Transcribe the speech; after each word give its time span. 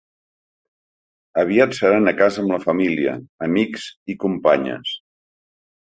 Aviat 1.43 1.77
seran 1.81 2.13
a 2.13 2.15
casa 2.23 2.43
amb 2.45 2.55
la 2.55 2.59
família, 2.65 3.17
amics 3.51 3.89
i 4.15 4.21
companyes. 4.29 5.01